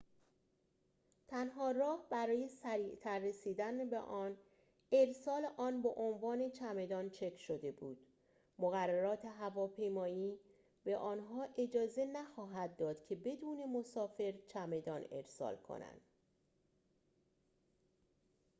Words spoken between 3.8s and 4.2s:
به